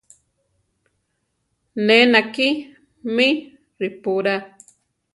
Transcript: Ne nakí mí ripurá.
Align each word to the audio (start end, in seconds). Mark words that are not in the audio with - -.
Ne 1.85 1.97
nakí 2.11 2.47
mí 3.15 3.27
ripurá. 3.79 4.35